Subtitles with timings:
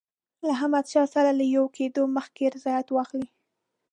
[0.47, 3.29] له احمدشاه سره له یو کېدلو مخکي رضایت واخلي.